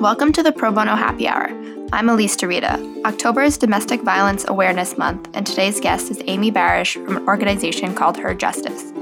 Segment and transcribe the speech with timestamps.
[0.00, 1.48] Welcome to the Pro Bono Happy Hour.
[1.92, 3.04] I'm Elise Dorita.
[3.04, 7.96] October is Domestic Violence Awareness Month, and today's guest is Amy Barasch from an organization
[7.96, 8.92] called Her Justice.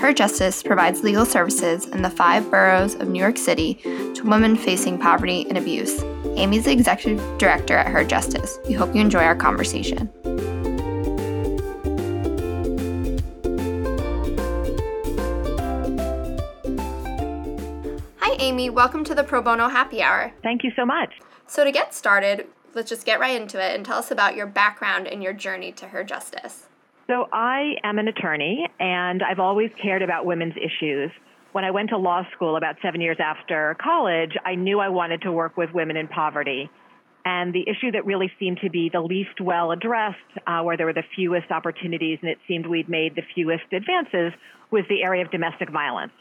[0.00, 3.74] Her Justice provides legal services in the five boroughs of New York City
[4.14, 6.02] to women facing poverty and abuse.
[6.38, 8.58] Amy's the executive director at Her Justice.
[8.66, 10.10] We hope you enjoy our conversation.
[18.58, 18.70] Amy.
[18.70, 20.32] Welcome to the Pro Bono Happy Hour.
[20.42, 21.10] Thank you so much.
[21.46, 24.48] So, to get started, let's just get right into it and tell us about your
[24.48, 26.66] background and your journey to Her Justice.
[27.06, 31.12] So, I am an attorney and I've always cared about women's issues.
[31.52, 35.22] When I went to law school about seven years after college, I knew I wanted
[35.22, 36.68] to work with women in poverty.
[37.24, 40.86] And the issue that really seemed to be the least well addressed, uh, where there
[40.86, 44.32] were the fewest opportunities and it seemed we'd made the fewest advances,
[44.72, 46.12] was the area of domestic violence.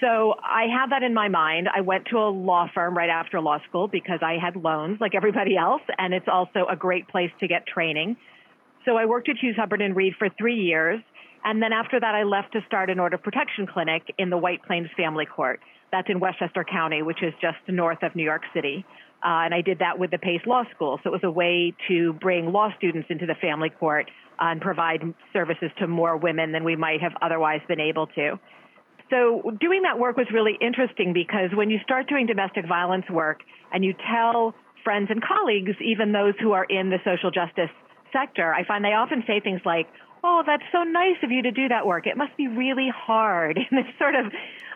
[0.00, 1.68] So I had that in my mind.
[1.74, 5.14] I went to a law firm right after law school because I had loans like
[5.14, 8.16] everybody else, and it's also a great place to get training.
[8.86, 11.00] So I worked at Hughes Hubbard and Reed for three years.
[11.44, 14.62] And then after that, I left to start an order protection clinic in the White
[14.62, 15.60] Plains Family Court.
[15.92, 18.84] That's in Westchester County, which is just north of New York City.
[19.22, 20.98] Uh, and I did that with the Pace Law School.
[21.02, 24.60] So it was a way to bring law students into the family court uh, and
[24.60, 28.38] provide services to more women than we might have otherwise been able to.
[29.10, 33.40] So doing that work was really interesting because when you start doing domestic violence work
[33.72, 37.70] and you tell friends and colleagues, even those who are in the social justice
[38.12, 39.88] sector, I find they often say things like,
[40.22, 42.06] Oh, that's so nice of you to do that work.
[42.06, 44.26] It must be really hard in this sort of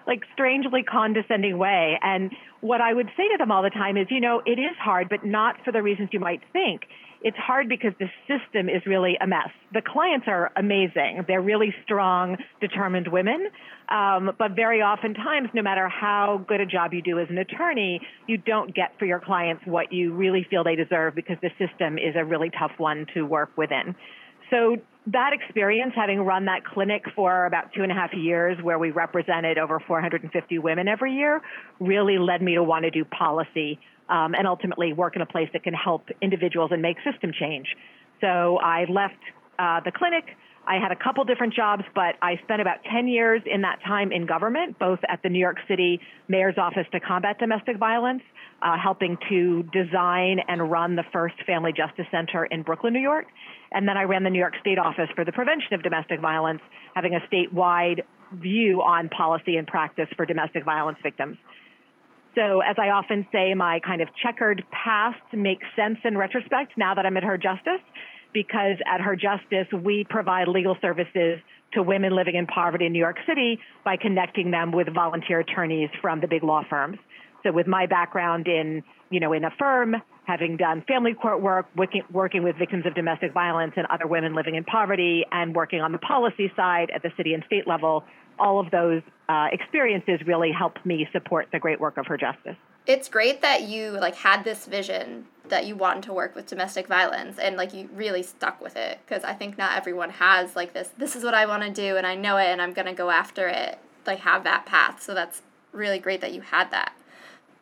[0.06, 1.98] like strangely condescending way.
[2.02, 4.76] And what I would say to them all the time is, you know, it is
[4.78, 6.86] hard, but not for the reasons you might think
[7.24, 9.48] it's hard because the system is really a mess.
[9.72, 11.24] The clients are amazing.
[11.26, 13.48] They're really strong, determined women.
[13.88, 18.02] Um, but very oftentimes, no matter how good a job you do as an attorney,
[18.28, 21.96] you don't get for your clients what you really feel they deserve because the system
[21.96, 23.94] is a really tough one to work within.
[24.50, 24.76] So
[25.06, 28.90] that experience, having run that clinic for about two and a half years, where we
[28.90, 31.40] represented over 450 women every year,
[31.80, 33.78] really led me to want to do policy
[34.08, 37.66] um, and ultimately work in a place that can help individuals and make system change.
[38.20, 39.20] So I left
[39.58, 40.24] uh, the clinic.
[40.66, 44.12] I had a couple different jobs, but I spent about 10 years in that time
[44.12, 48.22] in government, both at the New York City Mayor's Office to Combat Domestic Violence,
[48.62, 53.26] uh, helping to design and run the first Family Justice Center in Brooklyn, New York.
[53.72, 56.62] And then I ran the New York State Office for the Prevention of Domestic Violence,
[56.94, 58.00] having a statewide
[58.32, 61.36] view on policy and practice for domestic violence victims.
[62.34, 66.94] So, as I often say, my kind of checkered past makes sense in retrospect now
[66.94, 67.82] that I'm at Her Justice,
[68.32, 71.38] because at Her Justice, we provide legal services
[71.74, 75.90] to women living in poverty in New York City by connecting them with volunteer attorneys
[76.00, 76.98] from the big law firms.
[77.44, 81.66] So, with my background in, you know, in a firm, having done family court work,
[81.76, 85.80] working, working with victims of domestic violence and other women living in poverty, and working
[85.80, 88.02] on the policy side at the city and state level,
[88.38, 92.56] all of those uh, experiences really helped me support the great work of her justice.
[92.86, 96.86] It's great that you like had this vision that you wanted to work with domestic
[96.86, 100.72] violence and like you really stuck with it because I think not everyone has like
[100.72, 102.86] this this is what I want to do and I know it and I'm going
[102.86, 106.70] to go after it like have that path so that's really great that you had
[106.70, 106.94] that.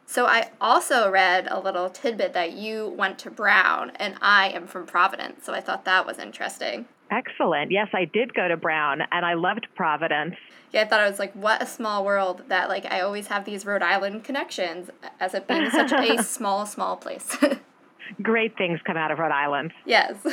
[0.06, 4.66] So I also read a little tidbit that you went to Brown and I am
[4.66, 6.86] from Providence so I thought that was interesting.
[7.12, 7.70] Excellent.
[7.70, 10.34] Yes, I did go to Brown and I loved Providence.
[10.72, 13.44] Yeah, I thought I was like, what a small world that like I always have
[13.44, 14.88] these Rhode Island connections
[15.20, 17.36] as it being such a small, small place.
[18.22, 19.72] Great things come out of Rhode Island.
[19.84, 20.26] Yes.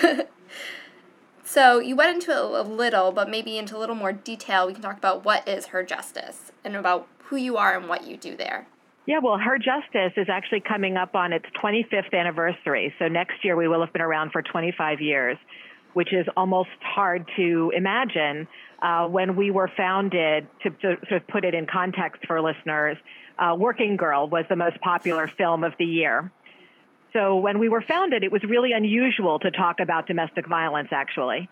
[1.43, 4.71] so you went into it a little, but maybe into a little more detail, we
[4.71, 8.15] can talk about what is Her Justice and about who you are and what you
[8.15, 8.67] do there.
[9.05, 12.93] Yeah, well, Her Justice is actually coming up on its 25th anniversary.
[12.99, 15.37] So next year we will have been around for 25 years
[15.93, 18.47] which is almost hard to imagine.
[18.81, 22.97] Uh, when we were founded, to, to, sort of put it in context for listeners,
[23.37, 26.31] uh, Working Girl was the most popular film of the year.
[27.13, 31.49] So when we were founded, it was really unusual to talk about domestic violence, actually.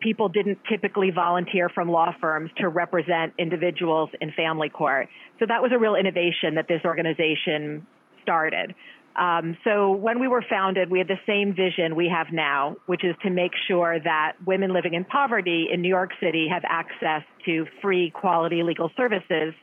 [0.00, 5.08] People didn't typically volunteer from law firms to represent individuals in family court.
[5.38, 7.86] So that was a real innovation that this organization
[8.22, 8.74] started.
[9.16, 13.04] Um, so when we were founded, we had the same vision we have now, which
[13.04, 17.22] is to make sure that women living in poverty in New York City have access
[17.44, 19.54] to free, quality legal services.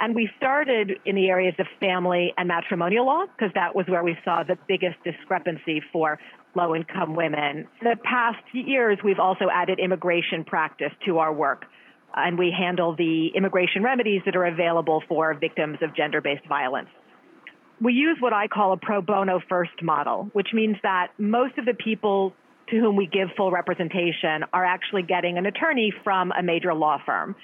[0.00, 4.04] And we started in the areas of family and matrimonial law because that was where
[4.04, 6.20] we saw the biggest discrepancy for
[6.54, 7.66] low income women.
[7.80, 11.64] In the past years, we've also added immigration practice to our work.
[12.14, 16.88] And we handle the immigration remedies that are available for victims of gender based violence.
[17.80, 21.64] We use what I call a pro bono first model, which means that most of
[21.64, 22.32] the people
[22.70, 26.98] to whom we give full representation are actually getting an attorney from a major law
[27.04, 27.34] firm.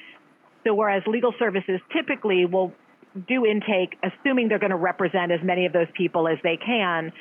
[0.65, 2.73] So whereas legal services typically will
[3.29, 7.13] do intake assuming they're going to represent as many of those people as they can,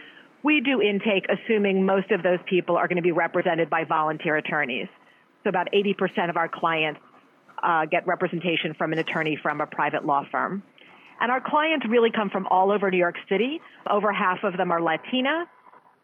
[0.44, 4.36] we do intake assuming most of those people are going to be represented by volunteer
[4.36, 4.88] attorneys.
[5.44, 7.00] So about 80% of our clients
[7.62, 10.64] uh, get representation from an attorney from a private law firm.
[11.24, 13.62] And our clients really come from all over New York City.
[13.90, 15.46] Over half of them are Latina.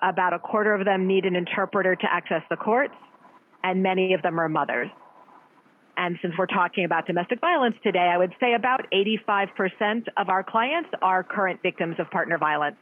[0.01, 2.93] About a quarter of them need an interpreter to access the courts,
[3.61, 4.87] and many of them are mothers.
[5.97, 10.41] And since we're talking about domestic violence today, I would say about 85% of our
[10.41, 12.77] clients are current victims of partner violence.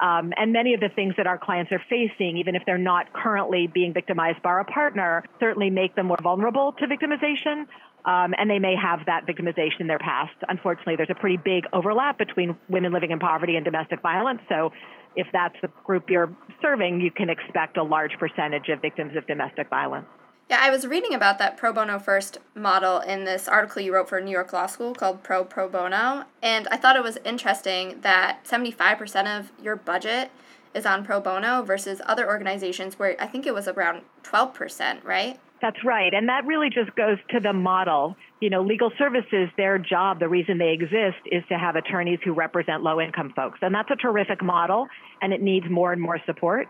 [0.00, 3.12] Um, and many of the things that our clients are facing, even if they're not
[3.12, 7.66] currently being victimized by a partner, certainly make them more vulnerable to victimization.
[8.08, 10.32] Um, and they may have that victimization in their past.
[10.48, 14.40] Unfortunately, there's a pretty big overlap between women living in poverty and domestic violence.
[14.48, 14.72] So,
[15.14, 19.26] if that's the group you're serving, you can expect a large percentage of victims of
[19.26, 20.06] domestic violence.
[20.48, 24.08] Yeah, I was reading about that pro bono first model in this article you wrote
[24.08, 26.24] for New York Law School called Pro Pro Bono.
[26.42, 30.30] And I thought it was interesting that 75% of your budget
[30.74, 35.38] is on pro bono versus other organizations where I think it was around 12%, right?
[35.60, 36.14] That's right.
[36.14, 38.16] And that really just goes to the model.
[38.40, 42.32] You know, legal services, their job, the reason they exist is to have attorneys who
[42.32, 43.58] represent low income folks.
[43.62, 44.86] And that's a terrific model
[45.20, 46.68] and it needs more and more support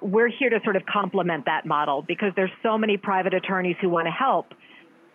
[0.00, 3.88] we're here to sort of complement that model because there's so many private attorneys who
[3.88, 4.46] want to help.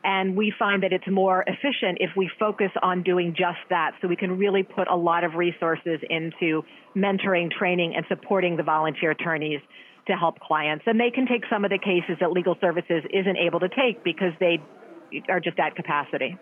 [0.03, 3.91] And we find that it's more efficient if we focus on doing just that.
[4.01, 6.63] So we can really put a lot of resources into
[6.95, 9.59] mentoring, training, and supporting the volunteer attorneys
[10.11, 10.83] to help clients.
[10.87, 14.03] And they can take some of the cases that legal services isn't able to take
[14.03, 14.61] because they
[15.29, 16.37] are just at capacity.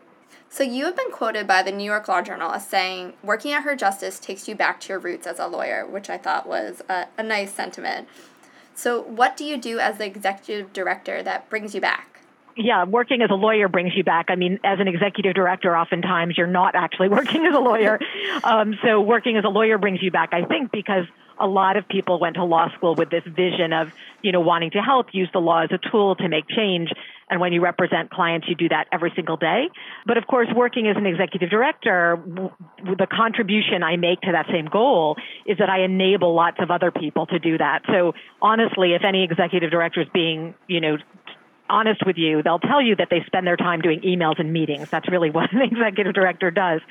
[0.50, 3.64] So you have been quoted by the New York Law Journal as saying, working at
[3.64, 6.82] Her Justice takes you back to your roots as a lawyer, which I thought was
[6.90, 8.08] a, a nice sentiment.
[8.76, 12.22] So, what do you do as the executive director that brings you back?
[12.56, 14.28] Yeah, working as a lawyer brings you back.
[14.30, 18.00] I mean, as an executive director, oftentimes you're not actually working as a lawyer.
[18.42, 21.06] Um, so, working as a lawyer brings you back, I think, because
[21.40, 23.92] a lot of people went to law school with this vision of,
[24.22, 26.90] you know, wanting to help, use the law as a tool to make change.
[27.30, 29.70] And when you represent clients, you do that every single day.
[30.06, 32.22] But of course, working as an executive director,
[32.84, 35.16] the contribution I make to that same goal
[35.46, 37.84] is that I enable lots of other people to do that.
[37.88, 40.98] So honestly, if any executive director is being, you know,
[41.70, 44.90] honest with you, they'll tell you that they spend their time doing emails and meetings.
[44.90, 46.82] That's really what an executive director does.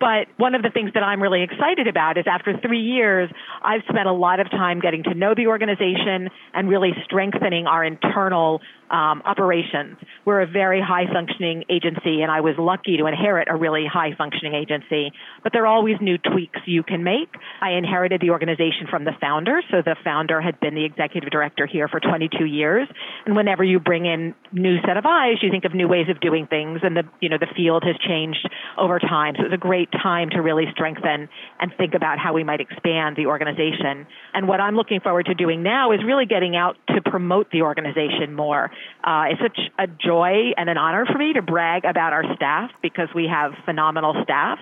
[0.00, 3.30] But one of the things that I'm really excited about is after three years,
[3.62, 7.84] I've spent a lot of time getting to know the organization and really strengthening our
[7.84, 8.60] internal
[8.90, 9.96] um, operations.
[10.24, 14.14] We're a very high functioning agency, and I was lucky to inherit a really high
[14.16, 15.12] functioning agency.
[15.42, 17.28] But there are always new tweaks you can make.
[17.60, 21.66] I inherited the organization from the founder, so the founder had been the executive director
[21.66, 22.88] here for 22 years.
[23.24, 26.20] And whenever you bring in new set of eyes, you think of new ways of
[26.20, 28.48] doing things, and the you know the field has changed
[28.78, 29.34] over time.
[29.36, 31.28] So it was a great time to really strengthen
[31.60, 34.06] and think about how we might expand the organization.
[34.34, 37.62] And what I'm looking forward to doing now is really getting out to promote the
[37.62, 38.70] organization more.
[39.04, 42.70] Uh, it's such a joy and an honor for me to brag about our staff
[42.82, 44.58] because we have phenomenal staff,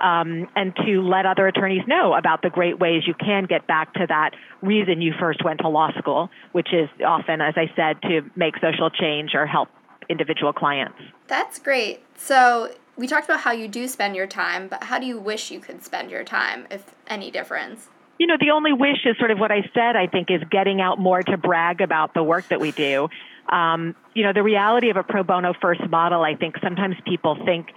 [0.00, 3.94] um, and to let other attorneys know about the great ways you can get back
[3.94, 4.30] to that
[4.62, 8.54] reason you first went to law school, which is often, as I said, to make
[8.60, 9.68] social change or help
[10.08, 10.98] individual clients.
[11.26, 12.04] That's great.
[12.16, 15.50] So we talked about how you do spend your time, but how do you wish
[15.50, 17.88] you could spend your time, if any difference?
[18.18, 20.80] You know, the only wish is sort of what I said, I think, is getting
[20.80, 23.08] out more to brag about the work that we do.
[23.48, 27.36] Um, you know, the reality of a pro bono first model, I think sometimes people
[27.44, 27.68] think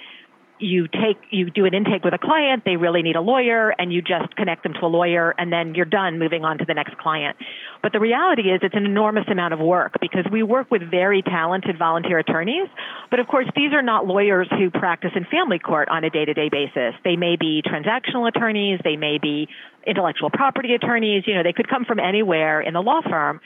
[0.60, 3.94] you take you do an intake with a client they really need a lawyer and
[3.94, 6.74] you just connect them to a lawyer and then you're done moving on to the
[6.74, 7.38] next client.
[7.82, 11.22] But the reality is it's an enormous amount of work because we work with very
[11.22, 12.68] talented volunteer attorneys.
[13.10, 16.50] But of course these are not lawyers who practice in family court on a day-to-day
[16.50, 16.94] basis.
[17.04, 19.48] They may be transactional attorneys they may be
[19.88, 21.24] intellectual property attorneys.
[21.26, 23.40] You know they could come from anywhere in the law firm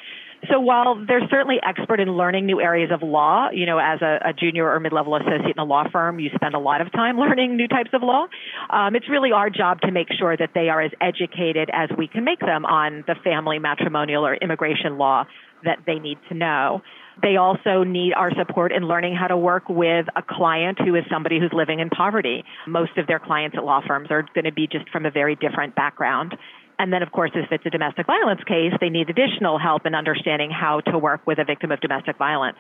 [0.50, 4.20] so while they're certainly expert in learning new areas of law, you know, as a,
[4.30, 7.18] a junior or mid-level associate in a law firm, you spend a lot of time
[7.24, 8.28] learning new types of law.
[8.70, 12.08] Um, it's really our job to make sure that they are as educated as we
[12.08, 15.26] can make them on the family, matrimonial, or immigration law
[15.64, 16.82] that they need to know.
[17.22, 21.04] They also need our support in learning how to work with a client who is
[21.12, 22.44] somebody who's living in poverty.
[22.68, 25.36] Most of their clients at law firms are going to be just from a very
[25.36, 26.36] different background
[26.80, 29.96] And then, of course, if it's a domestic violence case, they need additional help in
[29.96, 32.58] understanding how to work with a victim of domestic violence.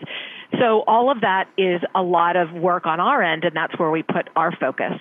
[0.59, 3.91] So all of that is a lot of work on our end, and that's where
[3.91, 4.93] we put our focus.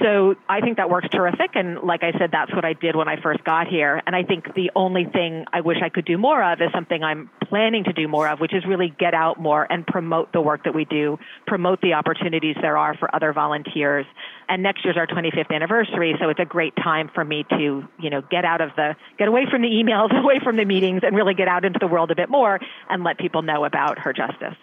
[0.00, 1.50] So I think that works terrific.
[1.54, 4.00] And like I said, that's what I did when I first got here.
[4.06, 7.02] And I think the only thing I wish I could do more of is something
[7.02, 10.40] I'm planning to do more of, which is really get out more and promote the
[10.40, 14.06] work that we do, promote the opportunities there are for other volunteers.
[14.48, 18.10] And next year's our 25th anniversary, so it's a great time for me to, you
[18.10, 21.14] know, get out of the, get away from the emails, away from the meetings, and
[21.14, 22.58] really get out into the world a bit more
[22.88, 24.56] and let people know about her justice.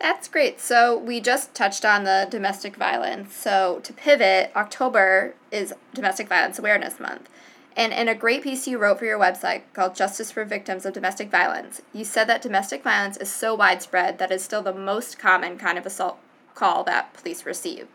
[0.00, 0.60] That's great.
[0.60, 3.36] So we just touched on the domestic violence.
[3.36, 7.28] So to pivot, October is Domestic Violence Awareness Month.
[7.76, 10.94] And in a great piece you wrote for your website called Justice for Victims of
[10.94, 15.18] Domestic Violence, you said that domestic violence is so widespread that it's still the most
[15.18, 16.18] common kind of assault
[16.54, 17.86] call that police receive.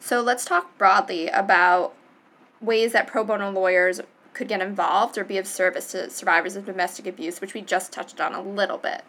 [0.00, 1.94] So let's talk broadly about
[2.60, 4.02] ways that pro bono lawyers
[4.34, 7.90] could get involved or be of service to survivors of domestic abuse, which we just
[7.90, 9.02] touched on a little bit.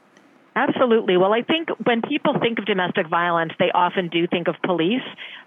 [0.55, 1.17] Absolutely.
[1.17, 5.01] Well, I think when people think of domestic violence, they often do think of police.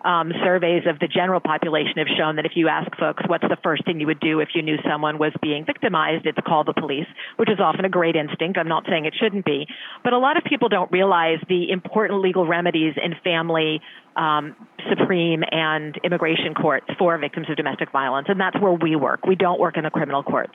[0.04, 3.56] Um, surveys of the general population have shown that if you ask folks what's the
[3.62, 6.72] first thing you would do if you knew someone was being victimized, it's call the
[6.72, 8.58] police, which is often a great instinct.
[8.58, 9.66] I'm not saying it shouldn't be.
[10.02, 13.80] But a lot of people don't realize the important legal remedies in family
[14.16, 14.56] um,
[14.88, 19.26] Supreme and immigration courts for victims of domestic violence, and that's where we work.
[19.26, 20.52] We don't work in the criminal courts.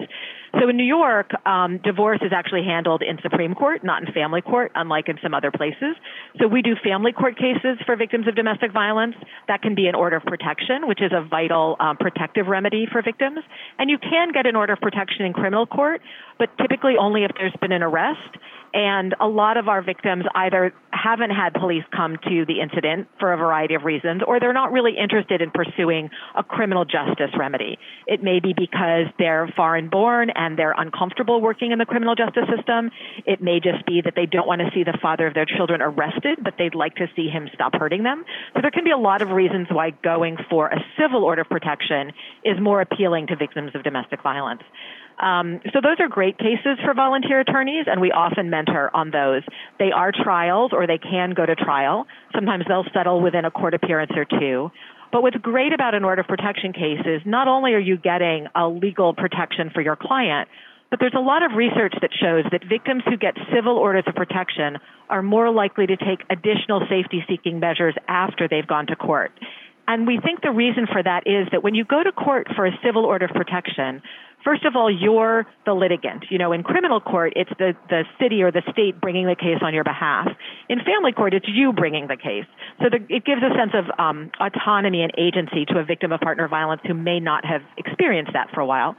[0.60, 4.42] So in New York, um, divorce is actually handled in Supreme Court, not in family
[4.42, 5.96] court, unlike in some other places.
[6.40, 9.16] So we do family court cases for victims of domestic violence.
[9.48, 13.02] That can be an order of protection, which is a vital um, protective remedy for
[13.02, 13.40] victims.
[13.80, 16.02] And you can get an order of protection in criminal court,
[16.42, 18.36] but typically only if there's been an arrest
[18.74, 23.34] and a lot of our victims either haven't had police come to the incident for
[23.34, 27.78] a variety of reasons, or they're not really interested in pursuing a criminal justice remedy.
[28.08, 32.46] It may be because they're foreign born and they're uncomfortable working in the criminal justice
[32.56, 32.92] system.
[33.26, 35.82] It may just be that they don't want to see the father of their children
[35.82, 38.24] arrested, but they'd like to see him stop hurting them.
[38.56, 41.50] So there can be a lot of reasons why going for a civil order of
[41.50, 42.12] protection
[42.44, 44.62] is more appealing to victims of domestic violence.
[45.22, 49.44] Um, so those are great cases for volunteer attorneys, and we often mentor on those.
[49.78, 52.08] They are trials, or they can go to trial.
[52.34, 54.72] Sometimes they'll settle within a court appearance or two.
[55.12, 58.48] But what's great about an order of protection case is not only are you getting
[58.56, 60.50] a legal protection for your client,
[60.90, 64.16] but there's a lot of research that shows that victims who get civil orders of
[64.16, 64.78] protection
[65.10, 69.32] are more likely to take additional safety seeking measures after they've gone to court.
[69.88, 72.66] And we think the reason for that is that when you go to court for
[72.66, 74.02] a civil order of protection,
[74.44, 76.26] first of all, you're the litigant.
[76.30, 79.60] You know, in criminal court, it's the, the city or the state bringing the case
[79.62, 80.28] on your behalf.
[80.70, 82.46] In family court, it's you bringing the case.
[82.80, 86.20] So the, it gives a sense of um, autonomy and agency to a victim of
[86.22, 88.96] partner violence who may not have experienced that for a while.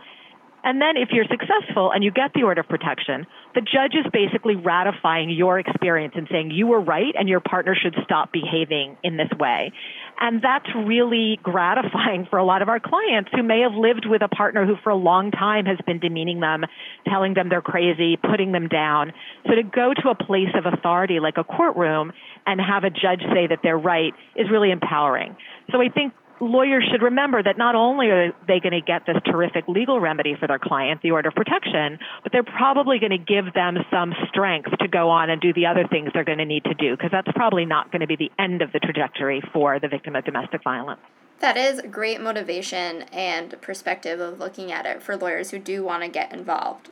[0.64, 4.06] And then if you're successful and you get the order of protection, the judge is
[4.12, 8.96] basically ratifying your experience and saying you were right and your partner should stop behaving
[9.02, 9.72] in this way.
[10.20, 14.22] And that's really gratifying for a lot of our clients who may have lived with
[14.22, 16.64] a partner who for a long time has been demeaning them,
[17.08, 19.12] telling them they're crazy, putting them down.
[19.46, 22.12] So to go to a place of authority like a courtroom
[22.46, 25.36] and have a judge say that they're right is really empowering.
[25.72, 29.16] So I think lawyers should remember that not only are they going to get this
[29.24, 33.18] terrific legal remedy for their client, the order of protection, but they're probably going to
[33.18, 36.44] give them some strength to go on and do the other things they're going to
[36.44, 39.42] need to do, because that's probably not going to be the end of the trajectory
[39.52, 41.00] for the victim of domestic violence.
[41.40, 45.82] That is a great motivation and perspective of looking at it for lawyers who do
[45.82, 46.90] want to get involved.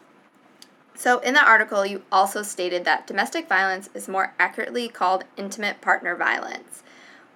[0.97, 5.81] So, in the article, you also stated that domestic violence is more accurately called intimate
[5.81, 6.83] partner violence.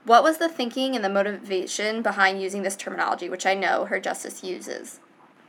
[0.05, 3.99] What was the thinking and the motivation behind using this terminology, which I know her
[3.99, 5.01] justice uses?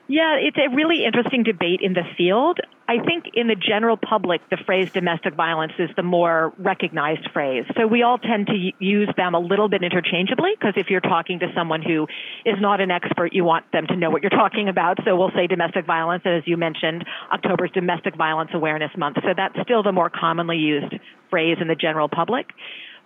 [0.07, 2.59] Yeah, it's a really interesting debate in the field.
[2.87, 7.65] I think in the general public, the phrase domestic violence is the more recognized phrase.
[7.75, 11.39] So we all tend to use them a little bit interchangeably because if you're talking
[11.39, 12.05] to someone who
[12.45, 14.99] is not an expert, you want them to know what you're talking about.
[15.03, 16.21] So we'll say domestic violence.
[16.23, 19.17] And as you mentioned, October is Domestic Violence Awareness Month.
[19.23, 20.93] So that's still the more commonly used
[21.31, 22.51] phrase in the general public.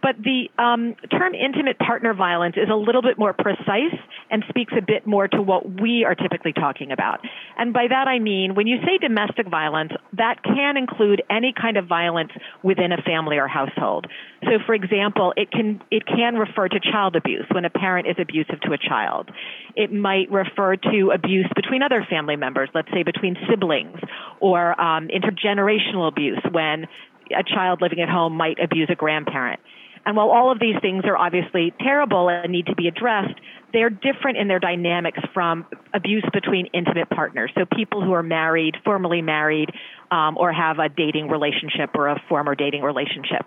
[0.01, 3.95] But the um, term intimate partner violence is a little bit more precise
[4.31, 7.19] and speaks a bit more to what we are typically talking about.
[7.57, 11.77] And by that I mean, when you say domestic violence, that can include any kind
[11.77, 12.31] of violence
[12.63, 14.07] within a family or household.
[14.43, 18.15] So, for example, it can it can refer to child abuse when a parent is
[18.19, 19.29] abusive to a child.
[19.75, 23.99] It might refer to abuse between other family members, let's say between siblings,
[24.39, 26.87] or um, intergenerational abuse when
[27.31, 29.59] a child living at home might abuse a grandparent.
[30.05, 33.39] And while all of these things are obviously terrible and need to be addressed,
[33.71, 37.51] they're different in their dynamics from abuse between intimate partners.
[37.55, 39.69] So people who are married, formally married,
[40.11, 43.45] um, or have a dating relationship or a former dating relationship.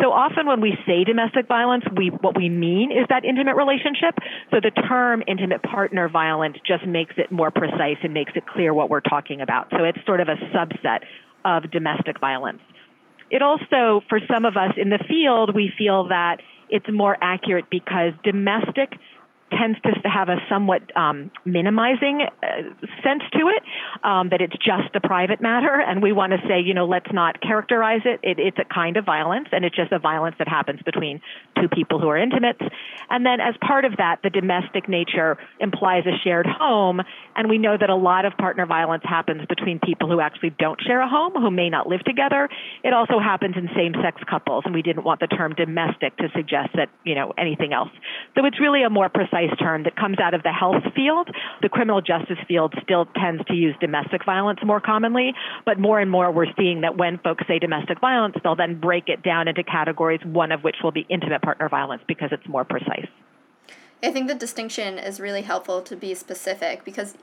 [0.00, 4.18] So often when we say domestic violence, we what we mean is that intimate relationship.
[4.50, 8.74] So the term intimate partner violence just makes it more precise and makes it clear
[8.74, 9.68] what we're talking about.
[9.70, 11.00] So it's sort of a subset
[11.44, 12.60] of domestic violence.
[13.32, 16.36] It also, for some of us in the field, we feel that
[16.68, 18.92] it's more accurate because domestic
[19.58, 22.46] tends to have a somewhat um, minimizing uh,
[23.02, 23.62] sense to it,
[24.02, 27.12] um, that it's just a private matter, and we want to say, you know, let's
[27.12, 28.20] not characterize it.
[28.22, 28.38] it.
[28.38, 31.20] It's a kind of violence, and it's just a violence that happens between
[31.60, 32.62] two people who are intimates.
[33.10, 37.02] And then, as part of that, the domestic nature implies a shared home,
[37.36, 40.80] and we know that a lot of partner violence happens between people who actually don't
[40.80, 42.48] share a home, who may not live together.
[42.82, 46.70] It also happens in same-sex couples, and we didn't want the term domestic to suggest
[46.74, 47.90] that, you know, anything else.
[48.36, 51.28] So it's really a more precise precise term that comes out of the health field.
[51.62, 55.34] The criminal justice field still tends to use domestic violence more commonly,
[55.64, 59.08] but more and more we're seeing that when folks say domestic violence, they'll then break
[59.08, 62.64] it down into categories, one of which will be intimate partner violence because it's more
[62.64, 63.08] precise.
[64.02, 67.16] I think the distinction is really helpful to be specific because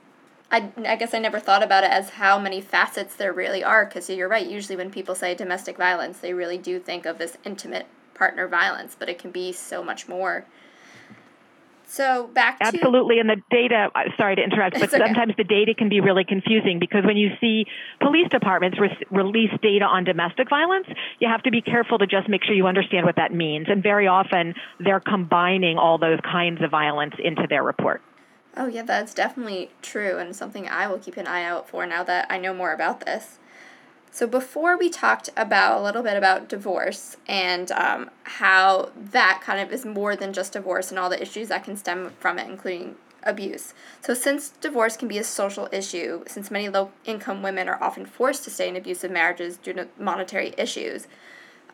[0.50, 3.84] I, I guess I never thought about it as how many facets there really are
[3.84, 4.46] because you're right.
[4.46, 8.96] Usually, when people say domestic violence, they really do think of this intimate partner violence,
[8.98, 10.46] but it can be so much more.
[11.90, 13.88] So back to absolutely, and the data.
[14.16, 14.98] Sorry to interrupt, but okay.
[14.98, 17.66] sometimes the data can be really confusing because when you see
[18.00, 20.86] police departments re- release data on domestic violence,
[21.18, 23.66] you have to be careful to just make sure you understand what that means.
[23.68, 28.02] And very often, they're combining all those kinds of violence into their report.
[28.56, 32.04] Oh yeah, that's definitely true, and something I will keep an eye out for now
[32.04, 33.40] that I know more about this.
[34.12, 39.60] So before we talked about a little bit about divorce and um, how that kind
[39.60, 42.48] of is more than just divorce and all the issues that can stem from it,
[42.48, 43.72] including abuse.
[44.00, 48.04] So since divorce can be a social issue, since many low income women are often
[48.04, 51.06] forced to stay in abusive marriages due to monetary issues,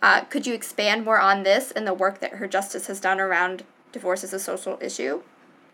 [0.02, 3.18] uh, could you expand more on this and the work that her justice has done
[3.18, 5.22] around divorce as a social issue?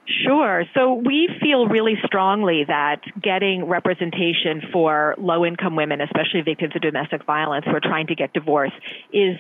[0.05, 0.65] Sure.
[0.75, 6.83] So we feel really strongly that getting representation for low income women, especially victims of
[6.83, 8.75] domestic violence who are trying to get divorced,
[9.13, 9.37] is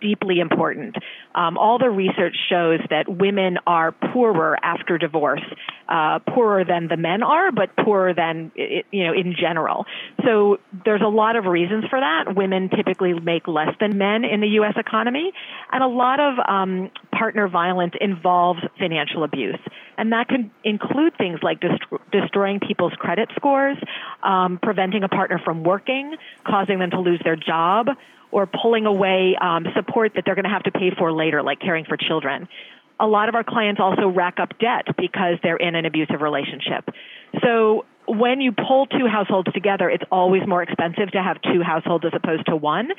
[0.00, 0.96] deeply important.
[1.34, 5.44] Um, all the research shows that women are poorer after divorce,
[5.90, 9.84] uh, poorer than the men are, but poorer than, you know, in general.
[10.24, 12.34] So there's a lot of reasons for that.
[12.34, 14.74] Women typically make less than men in the U.S.
[14.78, 15.32] economy,
[15.70, 19.58] and a lot of um, partner violence involves financial abuse.
[19.98, 23.78] And that can include things like dest- destroying people's credit scores,
[24.22, 27.88] um, preventing a partner from working, causing them to lose their job,
[28.30, 31.60] or pulling away um, support that they're going to have to pay for later, like
[31.60, 32.48] caring for children.
[32.98, 36.88] A lot of our clients also rack up debt because they're in an abusive relationship.
[37.42, 42.04] So when you pull two households together, it's always more expensive to have two households
[42.04, 42.90] as opposed to one.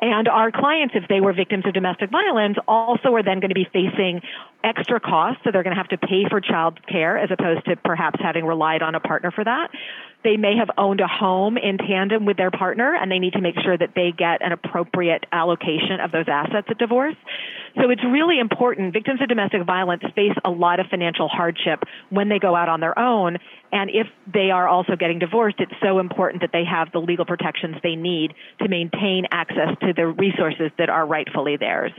[0.00, 3.54] And our clients, if they were victims of domestic violence, also are then going to
[3.54, 4.20] be facing
[4.62, 5.42] extra costs.
[5.44, 8.44] So they're going to have to pay for child care as opposed to perhaps having
[8.44, 9.70] relied on a partner for that.
[10.24, 13.40] They may have owned a home in tandem with their partner and they need to
[13.40, 17.14] make sure that they get an appropriate allocation of those assets at divorce.
[17.76, 18.92] So it's really important.
[18.92, 22.80] Victims of domestic violence face a lot of financial hardship when they go out on
[22.80, 23.38] their own.
[23.70, 27.24] And if they are also getting divorced, it's so important that they have the legal
[27.24, 31.92] protections they need to maintain access to the resources that are rightfully theirs.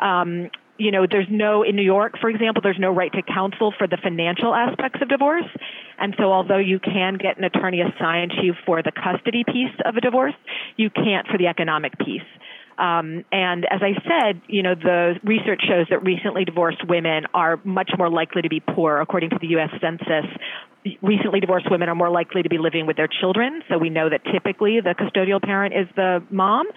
[0.00, 3.74] Um, you know, there's no, in New York, for example, there's no right to counsel
[3.76, 5.48] for the financial aspects of divorce.
[5.98, 9.74] And so although you can get an attorney assigned to you for the custody piece
[9.84, 10.34] of a divorce,
[10.76, 12.22] you can't for the economic piece.
[12.78, 17.60] Um, and as I said, you know, the research shows that recently divorced women are
[17.64, 19.70] much more likely to be poor, according to the U.S.
[19.80, 20.30] Census.
[21.02, 23.62] Recently divorced women are more likely to be living with their children.
[23.68, 26.68] So we know that typically the custodial parent is the mom.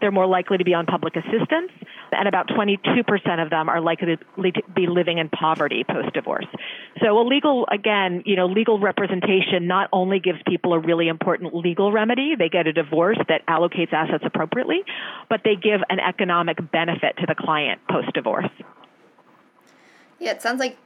[0.00, 1.72] They're more likely to be on public assistance,
[2.12, 6.46] and about 22% of them are likely to be living in poverty post divorce.
[7.02, 11.54] So, a legal, again, you know, legal representation not only gives people a really important
[11.54, 14.84] legal remedy, they get a divorce that allocates assets appropriately,
[15.28, 18.50] but they give an economic benefit to the client post divorce.
[20.18, 20.78] Yeah, it sounds like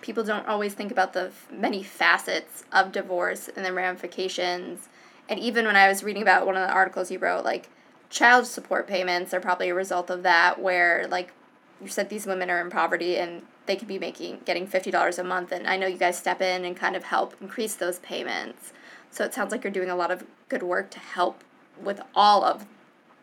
[0.00, 4.88] people don't always think about the many facets of divorce and the ramifications.
[5.28, 7.70] And even when I was reading about one of the articles you wrote, like
[8.12, 11.32] child support payments are probably a result of that where like
[11.80, 15.24] you said these women are in poverty and they could be making getting $50 a
[15.24, 18.72] month and i know you guys step in and kind of help increase those payments.
[19.10, 21.42] So it sounds like you're doing a lot of good work to help
[21.82, 22.66] with all of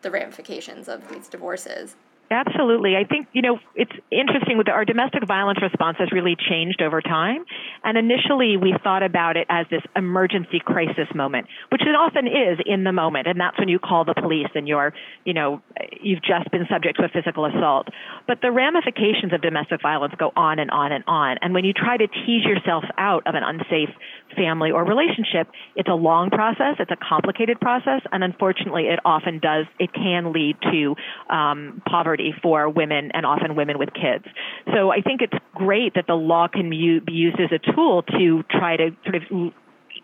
[0.02, 1.96] the ramifications of these divorces
[2.32, 2.96] Absolutely.
[2.96, 7.02] I think, you know, it's interesting with our domestic violence response has really changed over
[7.02, 7.44] time.
[7.84, 12.60] And initially we thought about it as this emergency crisis moment, which it often is
[12.68, 13.26] in the moment.
[13.26, 14.94] And that's when you call the police and you're,
[15.26, 15.62] you know,
[16.02, 17.88] you've just been subject to a physical assault.
[18.28, 21.38] But the ramifications of domestic violence go on and on and on.
[21.42, 23.90] And when you try to tease yourself out of an unsafe
[24.36, 26.76] family or relationship, it's a long process.
[26.80, 28.02] It's a complicated process.
[28.12, 30.96] And unfortunately, it often does, it can lead to
[31.34, 34.26] um, poverty for women and often women with kids.
[34.74, 38.44] So I think it's great that the law can be used as a tool to
[38.50, 39.54] try to sort of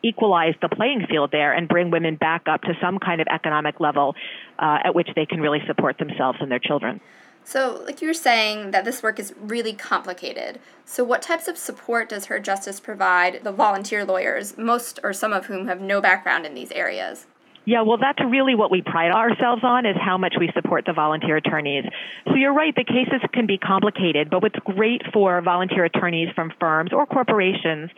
[0.04, 3.80] equalize the playing field there and bring women back up to some kind of economic
[3.80, 4.16] level
[4.60, 7.02] uh, at which they can really support themselves and their children.
[7.47, 10.60] So, like you were saying, that this work is really complicated.
[10.84, 15.31] So, what types of support does Her Justice provide the volunteer lawyers, most or some
[15.31, 17.27] of whom have no background in these areas?
[17.65, 20.93] Yeah, well, that's really what we pride ourselves on is how much we support the
[20.93, 21.84] volunteer attorneys.
[22.27, 26.51] So you're right, the cases can be complicated, but what's great for volunteer attorneys from
[26.60, 27.89] firms or corporations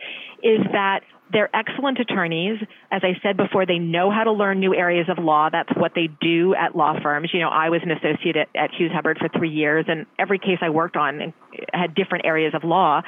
[0.42, 1.00] is that
[1.32, 2.60] they're excellent attorneys.
[2.90, 5.48] As I said before, they know how to learn new areas of law.
[5.50, 7.30] That's what they do at law firms.
[7.32, 10.38] You know, I was an associate at, at Hughes Hubbard for three years, and every
[10.38, 11.32] case I worked on
[11.72, 13.02] had different areas of law.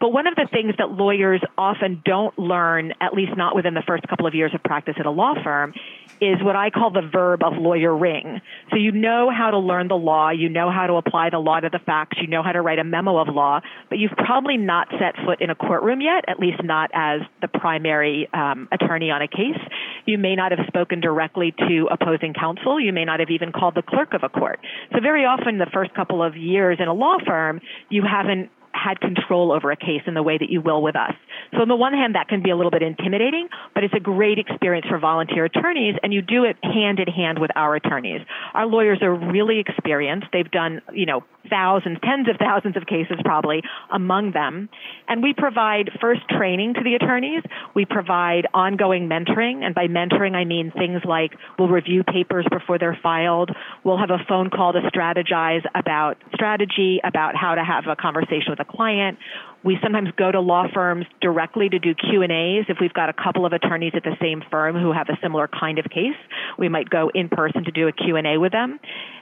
[0.00, 3.82] But one of the things that lawyers often don't learn, at least not within the
[3.86, 5.74] first couple of years of practice at a law firm,
[6.22, 8.40] is what I call the verb of lawyering.
[8.70, 11.60] So you know how to learn the law, you know how to apply the law
[11.60, 14.56] to the facts, you know how to write a memo of law, but you've probably
[14.56, 19.10] not set foot in a courtroom yet, at least not as the primary um, attorney
[19.10, 19.60] on a case.
[20.06, 22.80] You may not have spoken directly to opposing counsel.
[22.80, 24.60] You may not have even called the clerk of a court.
[24.92, 29.00] So very often the first couple of years in a law firm, you haven't had
[29.00, 31.14] control over a case in the way that you will with us.
[31.52, 34.00] So on the one hand, that can be a little bit intimidating, but it's a
[34.00, 38.20] great experience for volunteer attorneys, and you do it hand in hand with our attorneys.
[38.54, 40.28] Our lawyers are really experienced.
[40.32, 44.68] They've done, you know, thousands, tens of thousands of cases probably among them.
[45.08, 47.42] And we provide first training to the attorneys.
[47.74, 49.64] We provide ongoing mentoring.
[49.64, 53.50] And by mentoring, I mean things like we'll review papers before they're filed.
[53.84, 58.50] We'll have a phone call to strategize about strategy, about how to have a conversation
[58.50, 59.18] with a client.
[59.62, 63.44] We sometimes go to law firms directly to do Q&As if we've got a couple
[63.44, 66.16] of attorneys at the same firm who have a similar kind of case.
[66.58, 68.80] We might go in person to do a Q&A with them.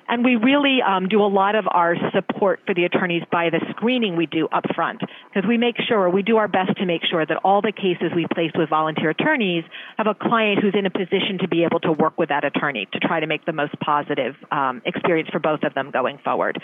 [0.09, 3.61] And we really um, do a lot of our support for the attorneys by the
[3.71, 7.03] screening we do up front because we make sure, we do our best to make
[7.05, 9.65] sure that all the cases we place with volunteer attorneys
[9.99, 12.89] have a client who's in a position to be able to work with that attorney
[12.93, 16.59] to try to make the most positive um, experience for both of them going forward.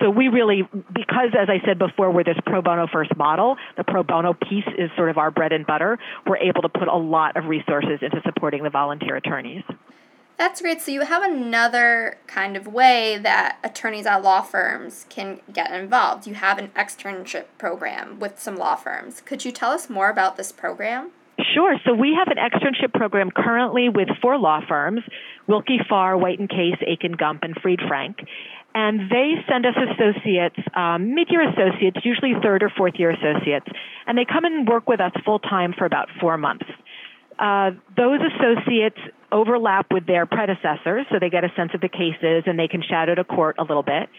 [0.00, 3.84] So we really, because as I said before, we're this pro bono first model, the
[3.84, 5.98] pro bono piece is sort of our bread and butter.
[6.26, 9.62] We're able to put a lot of resources into supporting the volunteer attorneys.
[10.38, 10.82] That's great.
[10.82, 16.26] So you have another kind of way that attorneys at law firms can get involved.
[16.26, 19.22] You have an externship program with some law firms.
[19.22, 21.10] Could you tell us more about this program?
[21.54, 21.76] Sure.
[21.84, 25.00] So we have an externship program currently with four law firms,
[25.46, 28.18] Willkie Farr, White and Case, Akin Gump, and Fried Frank
[28.76, 33.66] and they send us associates, um, mid-year associates, usually third or fourth year associates,
[34.06, 36.66] and they come and work with us full time for about four months.
[37.38, 38.98] Uh, those associates
[39.32, 42.82] overlap with their predecessors, so they get a sense of the cases and they can
[42.82, 44.10] shadow to court a little bit.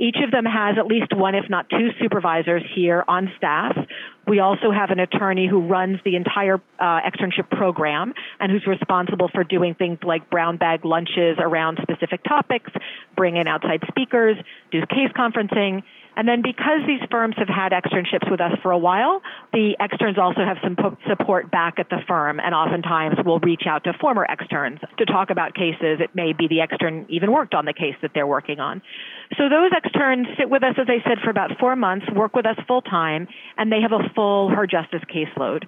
[0.00, 3.76] Each of them has at least one, if not two, supervisors here on staff.
[4.26, 9.28] We also have an attorney who runs the entire uh, externship program and who's responsible
[9.28, 12.70] for doing things like brown bag lunches around specific topics,
[13.14, 14.38] bring in outside speakers,
[14.72, 15.82] do case conferencing,
[16.20, 19.22] and then because these firms have had externships with us for a while,
[19.54, 20.76] the externs also have some
[21.08, 25.30] support back at the firm and oftentimes will reach out to former externs to talk
[25.30, 25.96] about cases.
[25.98, 28.82] It may be the extern even worked on the case that they're working on.
[29.38, 32.44] So those externs sit with us, as I said, for about four months, work with
[32.44, 35.64] us full time, and they have a full Her Justice caseload.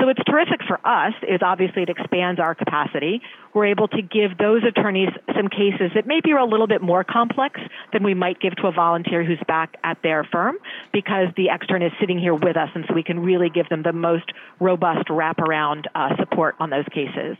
[0.00, 3.20] So it's terrific for us is obviously it expands our capacity.
[3.54, 7.04] We're able to give those attorneys some cases that maybe are a little bit more
[7.04, 7.60] complex
[7.92, 10.56] than we might give to a volunteer who's back at their firm
[10.92, 13.82] because the extern is sitting here with us and so we can really give them
[13.82, 17.36] the most robust wraparound uh, support on those cases.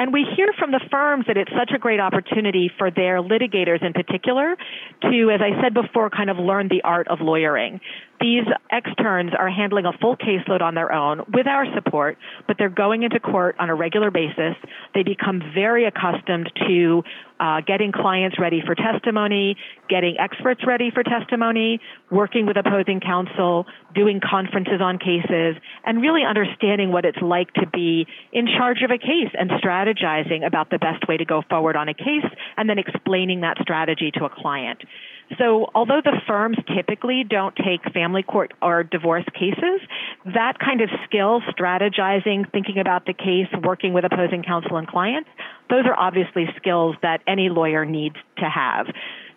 [0.00, 3.84] And we hear from the firms that it's such a great opportunity for their litigators
[3.84, 4.56] in particular
[5.02, 7.82] to, as I said before, kind of learn the art of lawyering.
[8.20, 12.68] These externs are handling a full caseload on their own with our support, but they're
[12.68, 14.56] going into court on a regular basis.
[14.94, 17.02] They become very accustomed to
[17.40, 19.56] uh, getting clients ready for testimony,
[19.88, 21.80] getting experts ready for testimony,
[22.10, 25.56] working with opposing counsel, doing conferences on cases,
[25.86, 30.46] and really understanding what it's like to be in charge of a case and strategizing
[30.46, 32.28] about the best way to go forward on a case
[32.58, 34.82] and then explaining that strategy to a client.
[35.38, 39.80] So, although the firms typically don't take family court or divorce cases,
[40.24, 45.28] that kind of skill, strategizing, thinking about the case, working with opposing counsel and clients,
[45.68, 48.86] those are obviously skills that any lawyer needs to have.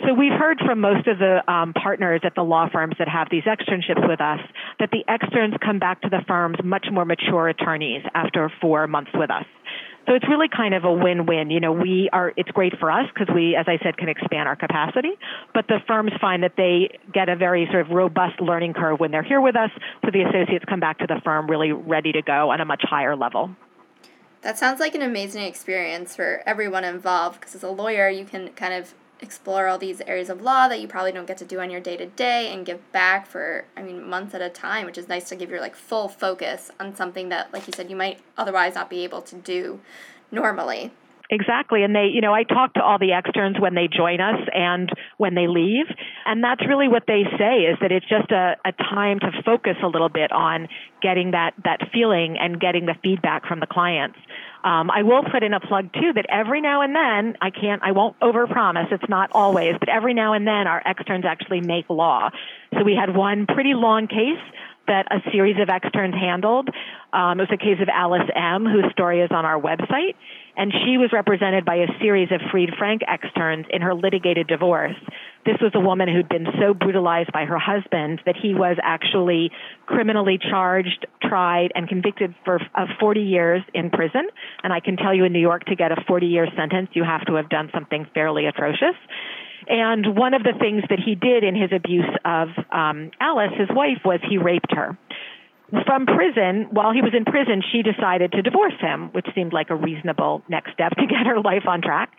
[0.06, 3.28] So we've heard from most of the um, partners at the law firms that have
[3.30, 4.40] these externships with us
[4.80, 9.12] that the externs come back to the firms much more mature attorneys after four months
[9.14, 9.46] with us.
[10.06, 11.50] So it's really kind of a win-win.
[11.50, 14.48] You know, we are, it's great for us because we, as I said, can expand
[14.50, 15.12] our capacity,
[15.54, 19.12] but the firms find that they get a very sort of robust learning curve when
[19.12, 19.70] they're here with us,
[20.04, 22.84] so the associates come back to the firm really ready to go on a much
[22.84, 23.56] higher level.
[24.42, 28.50] That sounds like an amazing experience for everyone involved because as a lawyer, you can
[28.50, 31.60] kind of explore all these areas of law that you probably don't get to do
[31.60, 34.86] on your day to day and give back for I mean months at a time,
[34.86, 37.90] which is nice to give your like full focus on something that like you said
[37.90, 39.80] you might otherwise not be able to do
[40.32, 40.92] normally.
[41.30, 41.84] Exactly.
[41.84, 44.90] And they, you know, I talk to all the externs when they join us and
[45.18, 45.86] when they leave.
[46.26, 49.78] And that's really what they say is that it's just a, a time to focus
[49.82, 50.68] a little bit on
[51.02, 54.20] getting that, that feeling and getting the feedback from the clients.
[54.64, 57.82] Um, I will put in a plug too that every now and then, I can't,
[57.84, 61.90] I won't overpromise, it's not always, but every now and then our externs actually make
[61.90, 62.30] law.
[62.74, 64.40] So we had one pretty long case
[64.88, 66.70] that a series of externs handled.
[67.12, 70.16] Um, it was a case of Alice M., whose story is on our website,
[70.56, 74.96] and she was represented by a series of Fried Frank externs in her litigated divorce.
[75.46, 79.52] This was a woman who'd been so brutalized by her husband that he was actually
[79.86, 84.28] criminally charged, tried, and convicted for of 40 years in prison.
[84.64, 87.04] And I can tell you in New York, to get a 40 year sentence, you
[87.04, 88.96] have to have done something fairly atrocious.
[89.68, 93.70] And one of the things that he did in his abuse of um, Alice, his
[93.72, 94.98] wife, was he raped her
[95.88, 99.72] from prison, while he was in prison, she decided to divorce him, which seemed like
[99.72, 102.12] a reasonable next step to get her life on track.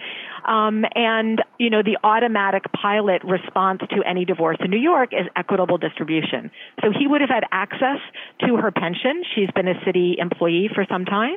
[0.45, 5.27] Um, and, you know, the automatic pilot response to any divorce in New York is
[5.37, 6.51] equitable distribution.
[6.83, 7.99] So he would have had access
[8.41, 9.23] to her pension.
[9.35, 11.37] She's been a city employee for some time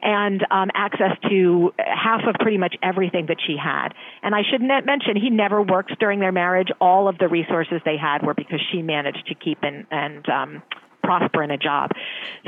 [0.00, 3.90] and um, access to half of pretty much everything that she had.
[4.22, 6.68] And I should not mention, he never worked during their marriage.
[6.80, 10.62] All of the resources they had were because she managed to keep and, and um,
[11.02, 11.90] prosper in a job.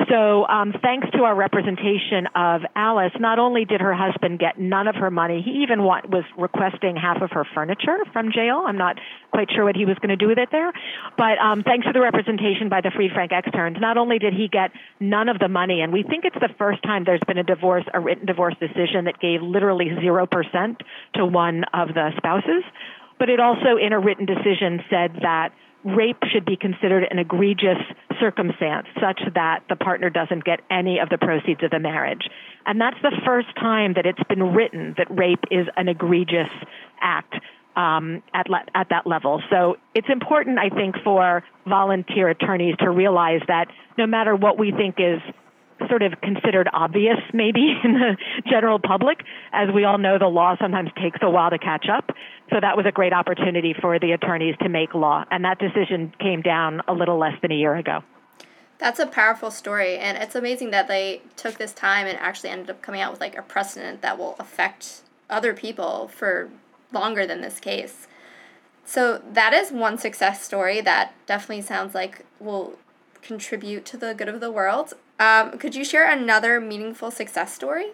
[0.08, 4.88] So, um, thanks to our representation of Alice, not only did her husband get none
[4.88, 8.64] of her money, he even want, was requesting half of her furniture from jail.
[8.66, 8.98] I'm not
[9.32, 10.72] quite sure what he was going to do with it there.
[11.16, 14.48] But um, thanks to the representation by the Fried Frank externs, not only did he
[14.48, 17.44] get none of the money, and we think it's the first time there's been a
[17.44, 20.76] divorce, a written divorce decision that gave literally 0%
[21.14, 22.64] to one of the spouses,
[23.18, 25.52] but it also, in a written decision, said that
[25.84, 27.78] rape should be considered an egregious
[28.20, 32.28] circumstance such that the partner doesn't get any of the proceeds of the marriage.
[32.66, 36.50] And that's the first time that it's been written that rape is an egregious
[37.00, 37.34] act
[37.76, 39.42] um, at, le- at that level.
[39.48, 44.72] So it's important, I think, for volunteer attorneys to realize that no matter what we
[44.72, 45.20] think is
[45.88, 48.16] sort of considered obvious maybe in the
[48.48, 49.22] general public.
[49.52, 52.10] As we all know, the law sometimes takes a while to catch up.
[52.50, 55.24] So that was a great opportunity for the attorneys to make law.
[55.30, 58.02] And that decision came down a little less than a year ago.
[58.78, 59.98] That's a powerful story.
[59.98, 63.20] And it's amazing that they took this time and actually ended up coming out with
[63.20, 66.50] like a precedent that will affect other people for
[66.92, 68.08] longer than this case.
[68.84, 72.78] So that is one success story that definitely sounds like will
[73.22, 74.94] contribute to the good of the world.
[75.20, 77.88] Um, could you share another meaningful success story?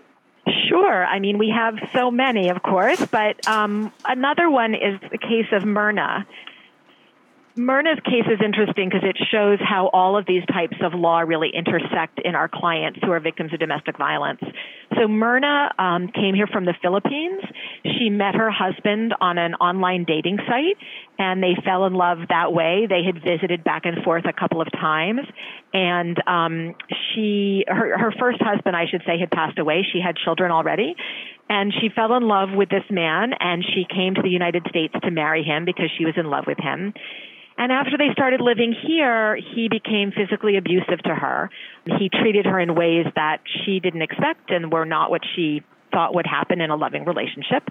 [0.68, 1.04] Sure.
[1.04, 5.46] I mean, we have so many, of course, but um, another one is the case
[5.50, 6.24] of Myrna.
[7.58, 11.48] Myrna's case is interesting because it shows how all of these types of law really
[11.54, 14.42] intersect in our clients who are victims of domestic violence.
[14.94, 17.42] So Myrna um, came here from the Philippines.
[17.82, 20.76] She met her husband on an online dating site,
[21.18, 22.86] and they fell in love that way.
[22.88, 25.20] They had visited back and forth a couple of times,
[25.72, 26.74] and um,
[27.14, 29.86] she, her, her first husband, I should say, had passed away.
[29.90, 30.94] She had children already,
[31.48, 34.92] and she fell in love with this man, and she came to the United States
[35.02, 36.92] to marry him because she was in love with him.
[37.58, 41.50] And after they started living here, he became physically abusive to her.
[41.98, 46.14] He treated her in ways that she didn't expect and were not what she thought
[46.14, 47.62] would happen in a loving relationship.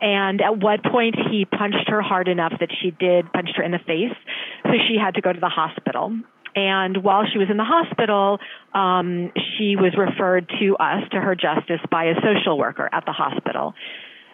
[0.00, 3.72] And at one point he punched her hard enough that she did punched her in
[3.72, 4.16] the face,
[4.64, 6.16] so she had to go to the hospital.
[6.54, 8.38] And while she was in the hospital,
[8.72, 13.12] um, she was referred to us, to her justice, by a social worker at the
[13.12, 13.74] hospital.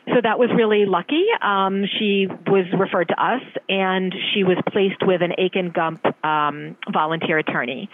[0.06, 1.24] So that was really lucky.
[1.40, 6.76] Um, she was referred to us, and she was placed with an Akin Gump um,
[6.92, 7.88] volunteer attorney.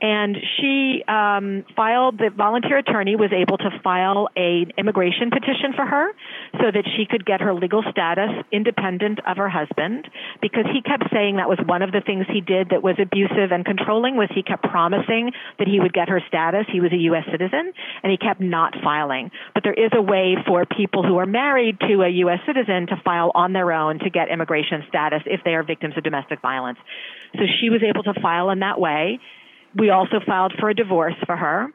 [0.00, 5.84] And she um, filed the volunteer attorney was able to file a immigration petition for
[5.84, 6.12] her
[6.60, 10.06] so that she could get her legal status independent of her husband.
[10.40, 13.50] Because he kept saying that was one of the things he did that was abusive
[13.50, 16.66] and controlling was he kept promising that he would get her status.
[16.70, 19.30] He was a US citizen and he kept not filing.
[19.54, 22.96] But there is a way for people who are married to a US citizen to
[23.04, 26.78] file on their own to get immigration status if they are victims of domestic violence.
[27.34, 29.20] So she was able to file in that way
[29.74, 31.68] we also filed for a divorce for her.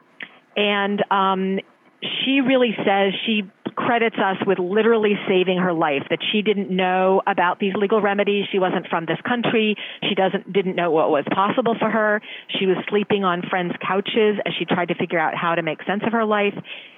[0.56, 1.58] And um,
[2.02, 3.42] she really says she
[3.76, 8.46] credits us with literally saving her life that she didn't know about these legal remedies.
[8.52, 9.76] She wasn't from this country.
[10.08, 12.20] She doesn't didn't know what was possible for her.
[12.58, 15.82] She was sleeping on friends couches as she tried to figure out how to make
[15.84, 16.54] sense of her life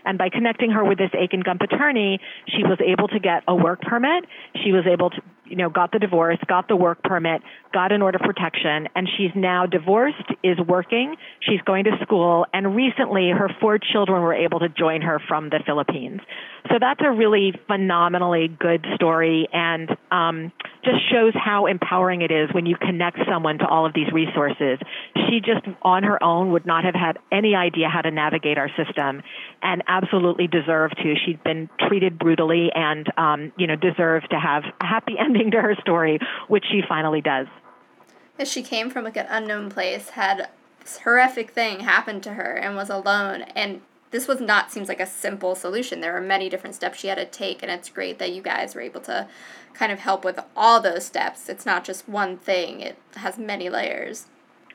[0.06, 3.54] and by connecting her with this Akin Gump attorney she was able to get a
[3.54, 4.24] work permit.
[4.64, 7.40] She was able to you know got the divorce got the work permit
[7.72, 12.46] got an order of protection and she's now divorced is working she's going to school
[12.52, 16.20] and recently her four children were able to join her from the Philippines.
[16.68, 20.52] So that's a really phenomenally good story and um,
[20.84, 24.78] just shows how empowering it is when you connect someone to all of these resources.
[25.14, 28.70] She just on her own would not have had any idea how to navigate our
[28.76, 29.22] system.
[29.62, 31.14] And absolutely deserved to.
[31.24, 35.60] She'd been treated brutally and, um, you know, deserved to have a happy ending to
[35.60, 37.46] her story, which she finally does.
[38.38, 40.48] As she came from like an unknown place, had
[40.80, 43.80] this horrific thing happen to her and was alone and
[44.10, 46.00] this was not seems like a simple solution.
[46.00, 48.74] There were many different steps she had to take, and it's great that you guys
[48.74, 49.28] were able to
[49.74, 51.48] kind of help with all those steps.
[51.48, 54.26] It's not just one thing; it has many layers.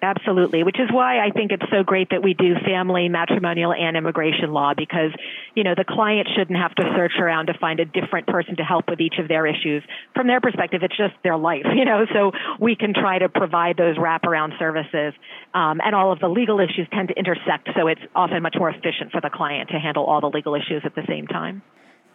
[0.03, 3.95] Absolutely, which is why I think it's so great that we do family, matrimonial, and
[3.95, 5.11] immigration law because,
[5.53, 8.63] you know, the client shouldn't have to search around to find a different person to
[8.63, 9.83] help with each of their issues.
[10.15, 13.77] From their perspective, it's just their life, you know, so we can try to provide
[13.77, 15.13] those wraparound services.
[15.53, 18.71] Um, and all of the legal issues tend to intersect, so it's often much more
[18.71, 21.61] efficient for the client to handle all the legal issues at the same time.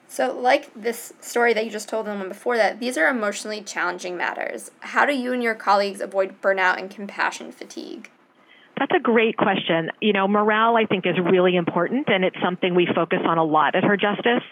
[0.09, 4.16] So, like this story that you just told them before that, these are emotionally challenging
[4.16, 4.71] matters.
[4.81, 8.11] How do you and your colleagues avoid burnout and compassion fatigue?
[8.79, 9.90] That's a great question.
[10.01, 13.45] You know, morale, I think, is really important, and it's something we focus on a
[13.45, 14.45] lot at Her Justice.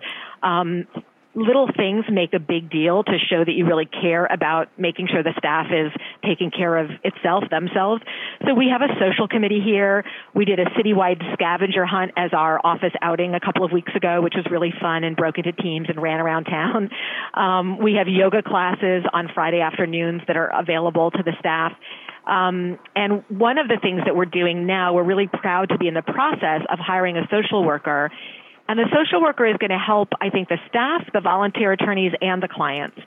[0.43, 0.87] Um,
[1.35, 5.23] little things make a big deal to show that you really care about making sure
[5.23, 5.90] the staff is
[6.25, 8.03] taking care of itself, themselves.
[8.47, 10.05] So we have a social committee here.
[10.35, 14.23] We did a citywide scavenger hunt as our office outing a couple of weeks ago,
[14.23, 16.90] which was really fun and broke into teams and ran around town.
[17.35, 21.73] Um, we have yoga classes on Friday afternoons that are available to the staff.
[22.27, 25.88] Um, and one of the things that we're doing now, we're really proud to be
[25.88, 28.11] in the process of hiring a social worker
[28.68, 32.12] and the social worker is going to help, I think, the staff, the volunteer attorneys,
[32.20, 32.98] and the clients.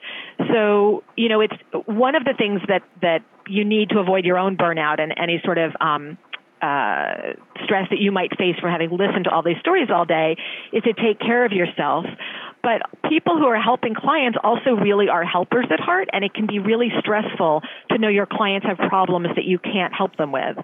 [0.51, 4.37] So, you know, it's one of the things that, that you need to avoid your
[4.37, 6.17] own burnout and any sort of um,
[6.61, 10.35] uh, stress that you might face from having listened to all these stories all day
[10.73, 12.05] is to take care of yourself.
[12.63, 16.47] But people who are helping clients also really are helpers at heart, and it can
[16.47, 20.57] be really stressful to know your clients have problems that you can't help them with.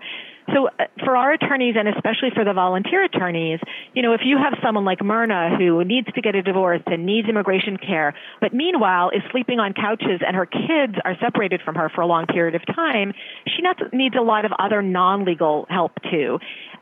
[0.54, 3.60] So uh, for our attorneys and especially for the volunteer attorneys,
[3.94, 7.06] you know, if you have someone like Myrna who needs to get a divorce and
[7.06, 11.76] needs immigration care, but meanwhile is sleeping on couches and her kids are separated from
[11.76, 13.14] her for a long period of time,
[13.48, 16.40] she needs a lot of other non-legal help too.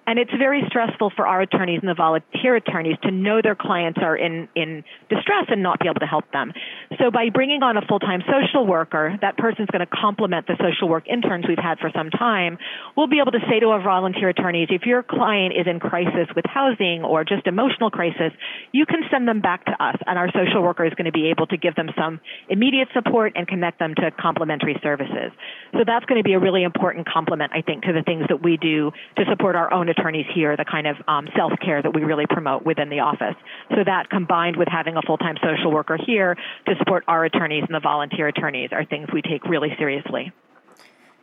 [0.07, 3.99] And it's very stressful for our attorneys and the volunteer attorneys to know their clients
[4.01, 6.53] are in, in distress and not be able to help them.
[6.97, 10.89] So by bringing on a full-time social worker, that person's going to complement the social
[10.89, 12.57] work interns we've had for some time.
[12.97, 16.27] We'll be able to say to our volunteer attorneys, if your client is in crisis
[16.35, 18.33] with housing or just emotional crisis,
[18.71, 21.29] you can send them back to us and our social worker is going to be
[21.29, 25.31] able to give them some immediate support and connect them to complementary services.
[25.73, 28.41] So that's going to be a really important complement, I think, to the things that
[28.41, 31.93] we do to support our own attorneys here, the kind of um, self care that
[31.93, 33.35] we really promote within the office.
[33.69, 37.63] So that combined with having a full time social worker here to support our attorneys
[37.65, 40.31] and the volunteer attorneys are things we take really seriously.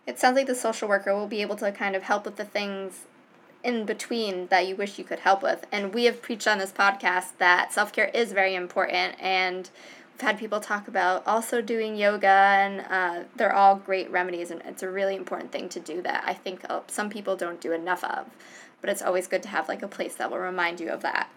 [0.06, 2.44] It sounds like the social worker will be able to kind of help with the
[2.44, 3.04] things
[3.62, 5.66] in between that you wish you could help with.
[5.72, 9.68] And we have preached on this podcast that self care is very important and
[10.20, 14.82] Had people talk about also doing yoga, and uh, they're all great remedies, and it's
[14.82, 18.02] a really important thing to do that I think uh, some people don't do enough
[18.02, 18.26] of.
[18.80, 21.30] But it's always good to have like a place that will remind you of that.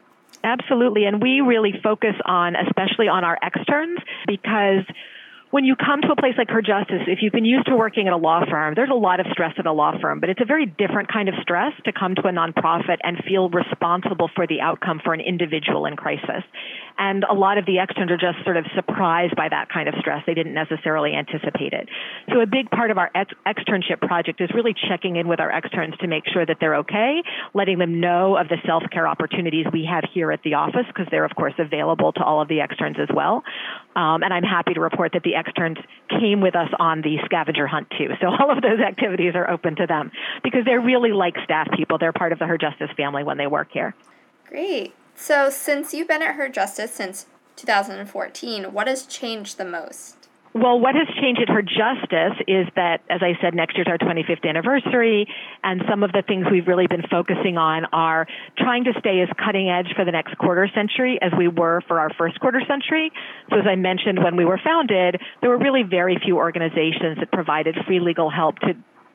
[0.44, 4.84] Absolutely, and we really focus on, especially on our externs, because
[5.52, 8.08] when you come to a place like Her Justice, if you've been used to working
[8.08, 10.39] at a law firm, there's a lot of stress at a law firm, but it's
[10.41, 14.47] a very different kind of stress to come to a nonprofit and feel responsible for
[14.47, 16.43] the outcome for an individual in crisis.
[16.97, 19.95] And a lot of the externs are just sort of surprised by that kind of
[19.99, 20.24] stress.
[20.26, 21.89] They didn't necessarily anticipate it.
[22.32, 25.52] So a big part of our ex- externship project is really checking in with our
[25.52, 27.24] externs to make sure that they're okay,
[27.54, 31.26] letting them know of the self-care opportunities we have here at the office because they're
[31.26, 33.43] of course available to all of the externs as well.
[33.95, 35.78] Um, and I'm happy to report that the externs
[36.10, 38.10] came with us on the scavenger hunt too.
[38.22, 40.12] So all of those activities are open to them
[40.44, 41.98] because they're really like staff people.
[41.98, 43.96] They're part of the Her Justice family when they work here.
[44.48, 44.94] Great.
[45.16, 47.26] So since you've been at Her Justice since
[47.56, 50.21] 2014, what has changed the most?
[50.54, 53.97] Well, what has changed at Her Justice is that, as I said, next year's our
[53.97, 55.26] 25th anniversary,
[55.64, 58.28] and some of the things we've really been focusing on are
[58.58, 62.02] trying to stay as cutting edge for the next quarter century as we were for
[62.02, 63.14] our first quarter century.
[63.49, 67.32] So, as I mentioned, when we were founded, there were really very few organizations that
[67.32, 68.74] provided free legal help to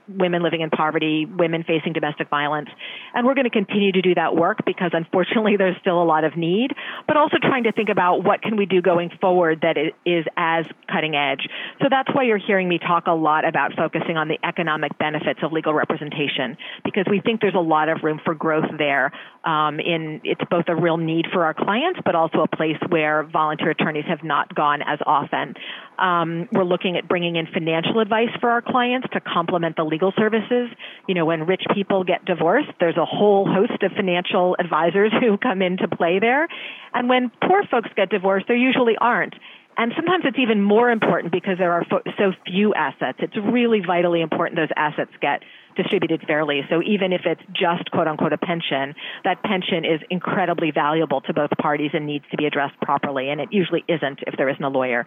[0.08, 2.68] women living in poverty, women facing domestic violence.
[3.14, 6.24] And we're going to continue to do that work because unfortunately there's still a lot
[6.24, 6.72] of need,
[7.06, 10.66] but also trying to think about what can we do going forward that is as
[10.90, 11.48] cutting edge.
[11.80, 15.40] So that's why you're hearing me talk a lot about focusing on the economic benefits
[15.42, 19.12] of legal representation because we think there's a lot of room for growth there.
[19.44, 23.22] Um, in it's both a real need for our clients, but also a place where
[23.24, 25.54] volunteer attorneys have not gone as often.
[25.98, 29.95] Um, we're looking at bringing in financial advice for our clients to complement the legal
[30.16, 30.68] services.
[31.08, 35.36] You know, when rich people get divorced, there's a whole host of financial advisors who
[35.38, 36.48] come into play there.
[36.94, 39.34] And when poor folks get divorced, there usually aren't.
[39.78, 43.18] And sometimes it's even more important because there are so few assets.
[43.20, 45.42] It's really vitally important those assets get
[45.76, 46.62] distributed fairly.
[46.70, 51.34] So even if it's just quote unquote a pension, that pension is incredibly valuable to
[51.34, 53.30] both parties and needs to be addressed properly.
[53.30, 55.06] And it usually isn't if there isn't a lawyer.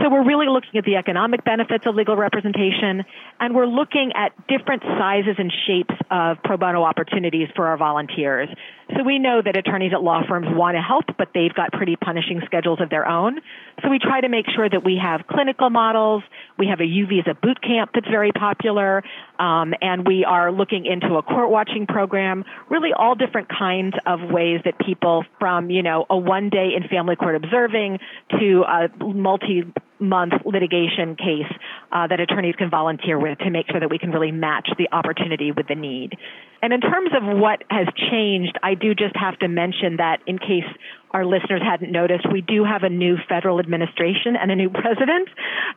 [0.00, 3.04] So we're really looking at the economic benefits of legal representation
[3.40, 8.48] and we're looking at different sizes and shapes of pro bono opportunities for our volunteers.
[8.96, 11.96] So we know that attorneys at law firms want to help, but they've got pretty
[11.96, 13.40] punishing schedules of their own.
[13.82, 16.22] So we try to make sure that we have clinical models.
[16.58, 19.02] We have a U Visa boot camp that's very popular.
[19.38, 24.20] Um, and we are looking into a court watching program, really all different kinds of
[24.30, 27.98] ways that people from, you know, a one day in family court observing
[28.38, 29.62] to a multi
[30.00, 31.50] month litigation case
[31.92, 34.88] uh, that attorneys can volunteer with to make sure that we can really match the
[34.92, 36.16] opportunity with the need.
[36.60, 40.38] And in terms of what has changed, I do just have to mention that in
[40.38, 40.64] case
[41.10, 45.28] our listeners hadn't noticed, we do have a new federal administration and a new president.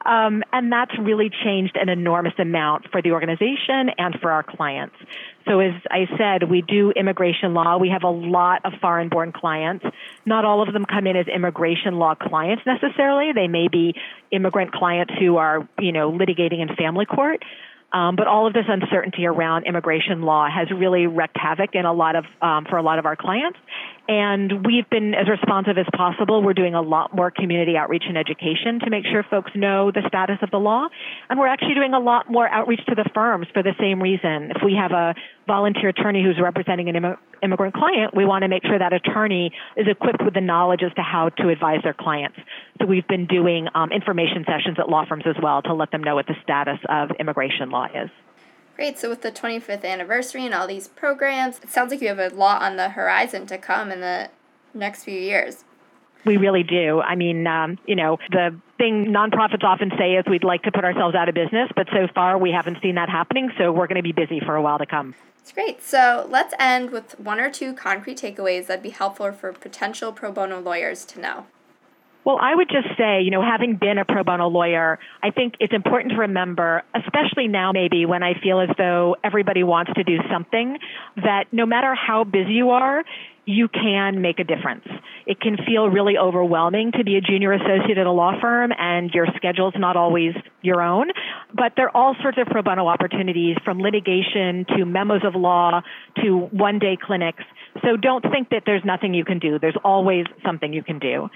[0.05, 4.95] Um, and that's really changed an enormous amount for the organization and for our clients.
[5.47, 7.77] So as I said, we do immigration law.
[7.77, 9.85] We have a lot of foreign born clients.
[10.25, 13.31] Not all of them come in as immigration law clients necessarily.
[13.33, 13.95] They may be
[14.31, 17.43] immigrant clients who are, you know, litigating in family court.
[17.93, 21.93] Um, but all of this uncertainty around immigration law has really wreaked havoc in a
[21.93, 23.59] lot of um, for a lot of our clients.
[24.11, 26.43] And we've been as responsive as possible.
[26.43, 30.01] We're doing a lot more community outreach and education to make sure folks know the
[30.05, 30.89] status of the law.
[31.29, 34.51] And we're actually doing a lot more outreach to the firms for the same reason.
[34.51, 35.15] If we have a
[35.47, 39.53] volunteer attorney who's representing an Im- immigrant client, we want to make sure that attorney
[39.77, 42.35] is equipped with the knowledge as to how to advise their clients.
[42.81, 46.03] So we've been doing um, information sessions at law firms as well to let them
[46.03, 48.09] know what the status of immigration law is.
[48.81, 48.97] Great.
[48.97, 52.29] So with the 25th anniversary and all these programs, it sounds like you have a
[52.29, 54.31] lot on the horizon to come in the
[54.73, 55.65] next few years.
[56.25, 56.99] We really do.
[56.99, 60.83] I mean, um, you know, the thing nonprofits often say is we'd like to put
[60.83, 63.51] ourselves out of business, but so far we haven't seen that happening.
[63.55, 65.13] So we're going to be busy for a while to come.
[65.43, 65.83] It's great.
[65.83, 70.31] So let's end with one or two concrete takeaways that'd be helpful for potential pro
[70.31, 71.45] bono lawyers to know.
[72.23, 75.55] Well, I would just say, you know, having been a pro bono lawyer, I think
[75.59, 80.03] it's important to remember, especially now maybe when I feel as though everybody wants to
[80.03, 80.77] do something,
[81.15, 83.03] that no matter how busy you are,
[83.45, 84.85] you can make a difference.
[85.25, 89.09] It can feel really overwhelming to be a junior associate at a law firm and
[89.11, 91.07] your schedule's not always your own,
[91.53, 95.81] but there are all sorts of pro bono opportunities from litigation to memos of law
[96.23, 97.43] to one day clinics.
[97.83, 99.57] So don't think that there's nothing you can do.
[99.57, 101.27] There's always something you can do.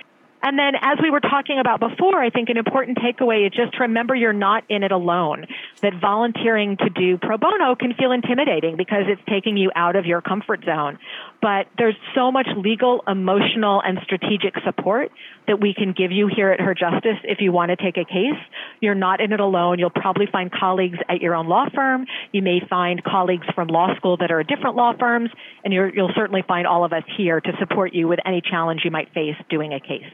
[0.42, 3.80] And then, as we were talking about before, I think an important takeaway is just
[3.80, 5.48] remember you're not in it alone.
[5.82, 10.06] That volunteering to do pro bono can feel intimidating because it's taking you out of
[10.06, 11.00] your comfort zone.
[11.46, 15.12] But there's so much legal, emotional, and strategic support
[15.46, 18.04] that we can give you here at Her Justice if you want to take a
[18.04, 18.42] case.
[18.82, 19.78] You're not in it alone.
[19.78, 22.08] You'll probably find colleagues at your own law firm.
[22.32, 25.30] You may find colleagues from law school that are at different law firms,
[25.64, 28.90] and you'll certainly find all of us here to support you with any challenge you
[28.90, 30.12] might face doing a case.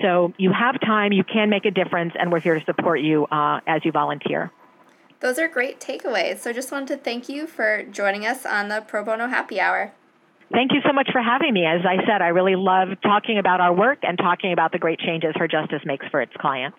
[0.00, 3.26] So you have time, you can make a difference, and we're here to support you
[3.26, 4.50] uh, as you volunteer.
[5.20, 6.38] Those are great takeaways.
[6.38, 9.92] So just wanted to thank you for joining us on the Pro Bono Happy Hour.
[10.52, 11.64] Thank you so much for having me.
[11.64, 14.98] As I said, I really love talking about our work and talking about the great
[14.98, 16.78] changes Her Justice makes for its clients.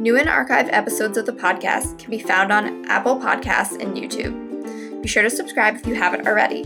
[0.00, 5.02] New and archived episodes of the podcast can be found on Apple Podcasts and YouTube.
[5.02, 6.64] Be sure to subscribe if you haven't already.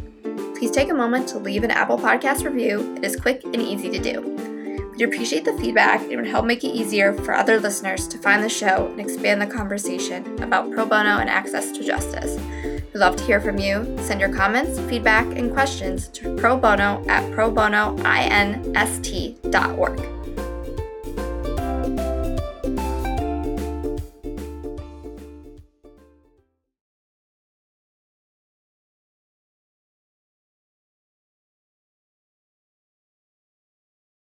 [0.56, 2.94] Please take a moment to leave an Apple Podcast review.
[2.96, 4.53] It is quick and easy to do.
[4.97, 6.03] We'd appreciate the feedback.
[6.03, 9.42] It would help make it easier for other listeners to find the show and expand
[9.42, 12.38] the conversation about pro bono and access to justice.
[12.62, 13.99] We'd love to hear from you.
[14.01, 20.13] Send your comments, feedback, and questions to pro bono at probonoinst.org.